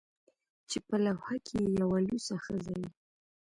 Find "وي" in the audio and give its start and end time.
2.79-2.87